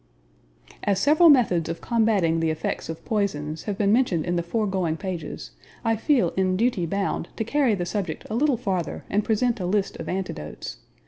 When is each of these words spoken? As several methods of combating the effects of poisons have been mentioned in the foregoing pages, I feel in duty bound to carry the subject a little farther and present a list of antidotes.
As 0.83 0.99
several 0.99 1.29
methods 1.29 1.69
of 1.69 1.79
combating 1.79 2.39
the 2.39 2.49
effects 2.49 2.89
of 2.89 3.05
poisons 3.05 3.65
have 3.65 3.77
been 3.77 3.93
mentioned 3.93 4.25
in 4.25 4.35
the 4.35 4.41
foregoing 4.41 4.97
pages, 4.97 5.51
I 5.85 5.95
feel 5.95 6.31
in 6.35 6.57
duty 6.57 6.87
bound 6.87 7.27
to 7.35 7.43
carry 7.43 7.75
the 7.75 7.85
subject 7.85 8.25
a 8.27 8.33
little 8.33 8.57
farther 8.57 9.05
and 9.11 9.23
present 9.23 9.59
a 9.59 9.67
list 9.67 9.97
of 9.97 10.09
antidotes. 10.09 10.77